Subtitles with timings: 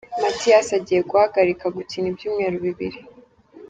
[0.21, 2.99] Matiyasi agiye guhagarika gukina ibyumweru bibiri